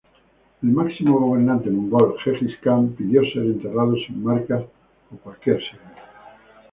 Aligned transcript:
El 0.63 0.71
máximo 0.71 1.19
gobernante 1.19 1.69
mongol 1.69 2.17
Genghis 2.23 2.57
Khan 2.63 2.89
pidió 2.97 3.21
ser 3.21 3.43
enterrado 3.43 3.93
sin 3.97 4.23
marcas 4.23 4.63
o 5.13 5.17
cualquier 5.17 5.59
signo. 5.61 5.91